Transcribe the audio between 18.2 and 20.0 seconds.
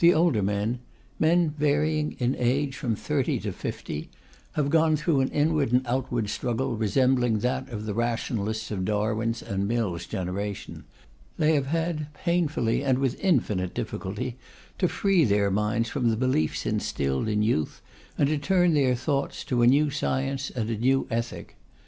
to turn their thoughts to a new